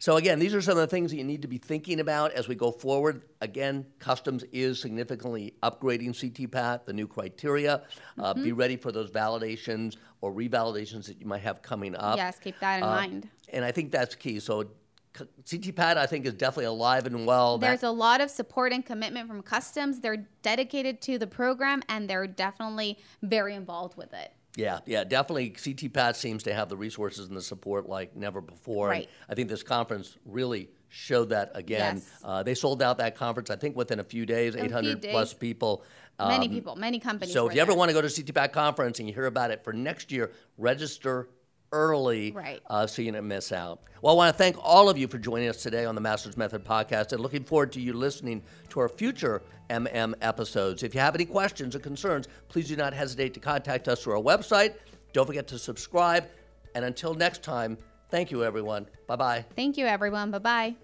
So 0.04 0.16
again, 0.16 0.38
these 0.38 0.54
are 0.54 0.60
some 0.60 0.72
of 0.72 0.78
the 0.78 0.86
things 0.86 1.12
that 1.12 1.16
you 1.16 1.24
need 1.24 1.42
to 1.42 1.48
be 1.48 1.56
thinking 1.56 1.98
about 1.98 2.32
as 2.32 2.46
we 2.46 2.54
go 2.54 2.70
forward. 2.70 3.22
Again, 3.40 3.86
customs 3.98 4.44
is 4.52 4.78
significantly 4.78 5.54
upgrading 5.62 6.10
CTPAT, 6.10 6.84
the 6.84 6.92
new 6.92 7.06
criteria. 7.06 7.84
Uh, 8.18 8.34
mm-hmm. 8.34 8.44
be 8.44 8.52
ready 8.52 8.76
for 8.76 8.92
those 8.92 9.10
validations 9.10 9.96
or 10.20 10.30
revalidations 10.30 11.06
that 11.06 11.20
you 11.20 11.26
might 11.26 11.40
have 11.40 11.62
coming 11.62 11.96
up. 11.96 12.18
Yes, 12.18 12.38
keep 12.38 12.58
that 12.60 12.78
in 12.78 12.82
uh, 12.82 12.86
mind. 12.88 13.28
And 13.50 13.64
I 13.64 13.72
think 13.72 13.92
that's 13.92 14.14
key. 14.14 14.40
So 14.40 14.66
CTPAT, 15.14 15.97
I 15.97 16.06
think, 16.06 16.26
is 16.26 16.35
definitely 16.35 16.64
alive 16.66 17.06
and 17.06 17.26
well. 17.26 17.59
There's 17.59 17.80
that- 17.80 17.88
a 17.88 17.90
lot 17.90 18.21
of 18.21 18.30
support 18.30 18.73
and 18.73 18.85
commitment 18.85 19.28
from 19.28 19.42
customs. 19.42 20.00
They're 20.00 20.26
dedicated 20.42 21.00
to 21.02 21.18
the 21.18 21.26
program 21.26 21.83
and 21.88 22.09
they're 22.09 22.26
definitely 22.26 22.99
very 23.23 23.54
involved 23.54 23.97
with 23.97 24.12
it. 24.12 24.33
Yeah, 24.56 24.80
yeah, 24.87 25.02
definitely. 25.04 25.50
CTPAT 25.50 26.14
seems 26.14 26.44
to 26.44 26.54
have 26.54 26.68
the 26.68 26.76
resources 26.76 27.28
and 27.28 27.37
the 27.37 27.42
support 27.42 27.88
like 27.88 28.14
never 28.14 28.40
before. 28.40 28.88
Right. 28.88 29.02
And 29.02 29.09
I 29.28 29.35
think 29.35 29.49
this 29.49 29.64
conference 29.64 30.16
really 30.25 30.71
showed 30.88 31.30
that 31.30 31.50
again. 31.54 31.97
Yes. 31.97 32.11
Uh, 32.23 32.42
they 32.44 32.54
sold 32.54 32.80
out 32.80 32.99
that 32.99 33.16
conference, 33.16 33.50
I 33.50 33.56
think, 33.56 33.76
within 33.76 33.99
a 33.99 34.04
few 34.04 34.25
days, 34.26 34.54
a 34.54 34.64
800 34.64 35.02
few 35.02 35.11
plus 35.11 35.35
people. 35.35 35.83
Many 36.21 36.47
um, 36.47 36.52
people, 36.52 36.76
many 36.76 37.00
companies. 37.00 37.35
So 37.35 37.47
if 37.47 37.52
you 37.52 37.56
there. 37.56 37.62
ever 37.62 37.75
want 37.75 37.88
to 37.88 37.92
go 37.92 38.00
to 38.00 38.06
CTPAT 38.06 38.52
conference 38.52 39.00
and 39.00 39.09
you 39.09 39.14
hear 39.14 39.26
about 39.26 39.50
it 39.50 39.64
for 39.64 39.73
next 39.73 40.12
year, 40.12 40.30
register 40.56 41.28
early 41.73 42.33
right. 42.33 42.61
uh, 42.68 42.87
so 42.87 43.02
you 43.02 43.12
don't 43.12 43.26
miss 43.26 43.52
out. 43.52 43.80
Well, 44.02 44.14
I 44.14 44.16
want 44.16 44.35
to 44.35 44.38
thank 44.38 44.56
all 44.61 44.88
of 44.88 44.99
you 44.99 45.09
for 45.09 45.18
joining 45.18 45.49
us 45.49 45.62
today 45.62 45.85
on 45.87 45.94
the 45.94 46.00
Masters 46.00 46.37
Method 46.37 46.64
podcast 46.64 47.12
and 47.12 47.21
looking 47.21 47.42
forward 47.42 47.73
to 47.73 47.80
you 47.80 47.94
listening 47.94 48.42
to 48.68 48.80
our 48.80 48.88
future 48.88 49.42
MM 49.71 50.14
episodes. 50.21 50.83
If 50.83 50.94
you 50.94 51.00
have 51.00 51.14
any 51.14 51.25
questions 51.25 51.75
or 51.75 51.78
concerns, 51.78 52.28
please 52.49 52.68
do 52.68 52.76
not 52.76 52.92
hesitate 52.92 53.35
to 53.35 53.40
contact 53.40 53.88
us 53.88 54.02
through 54.02 54.14
our 54.14 54.23
website. 54.23 54.75
Don't 55.12 55.26
forget 55.26 55.47
to 55.49 55.59
subscribe. 55.59 56.26
And 56.75 56.85
until 56.85 57.14
next 57.14 57.42
time, 57.42 57.78
thank 58.11 58.30
you, 58.30 58.44
everyone. 58.44 58.88
Bye 59.06 59.16
bye. 59.16 59.44
Thank 59.56 59.76
you, 59.78 59.87
everyone. 59.87 60.30
Bye 60.30 60.38
bye. 60.38 60.75